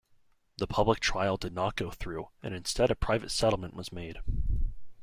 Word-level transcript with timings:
The 0.57 0.65
public 0.65 0.99
trial 0.99 1.37
did 1.37 1.53
not 1.53 1.75
go 1.75 1.91
through, 1.91 2.29
and 2.41 2.55
instead 2.55 2.89
a 2.89 2.95
private 2.95 3.29
settlement 3.29 3.75
was 3.75 3.93
made. 3.93 4.17